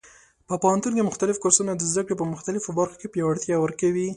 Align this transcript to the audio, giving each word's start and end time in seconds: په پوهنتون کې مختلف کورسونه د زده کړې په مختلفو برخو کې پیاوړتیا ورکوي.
په 0.47 0.53
پوهنتون 0.63 0.93
کې 0.97 1.07
مختلف 1.09 1.35
کورسونه 1.43 1.71
د 1.75 1.81
زده 1.91 2.01
کړې 2.05 2.15
په 2.19 2.25
مختلفو 2.33 2.69
برخو 2.79 2.99
کې 3.01 3.11
پیاوړتیا 3.13 3.55
ورکوي. 3.59 4.07